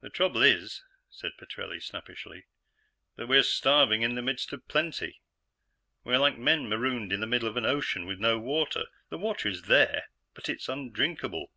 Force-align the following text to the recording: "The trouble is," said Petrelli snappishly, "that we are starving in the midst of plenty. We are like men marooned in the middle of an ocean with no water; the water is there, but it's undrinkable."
"The 0.00 0.10
trouble 0.10 0.42
is," 0.42 0.84
said 1.10 1.32
Petrelli 1.36 1.80
snappishly, 1.80 2.46
"that 3.16 3.26
we 3.26 3.36
are 3.36 3.42
starving 3.42 4.02
in 4.02 4.14
the 4.14 4.22
midst 4.22 4.52
of 4.52 4.68
plenty. 4.68 5.22
We 6.04 6.14
are 6.14 6.18
like 6.20 6.38
men 6.38 6.68
marooned 6.68 7.12
in 7.12 7.18
the 7.18 7.26
middle 7.26 7.48
of 7.48 7.56
an 7.56 7.66
ocean 7.66 8.06
with 8.06 8.20
no 8.20 8.38
water; 8.38 8.84
the 9.10 9.18
water 9.18 9.48
is 9.48 9.62
there, 9.62 10.08
but 10.34 10.48
it's 10.48 10.68
undrinkable." 10.68 11.50